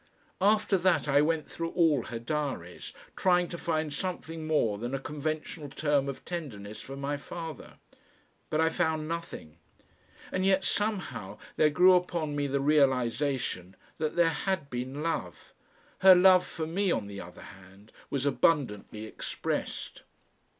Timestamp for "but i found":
8.49-9.07